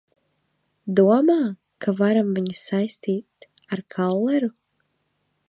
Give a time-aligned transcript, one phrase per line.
[0.99, 1.35] Domā,
[1.87, 4.53] ka varam viņu saistīt ar Kelleru?